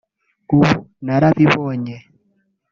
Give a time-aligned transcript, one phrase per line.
[0.55, 0.65] ubu
[1.05, 1.95] narabibonye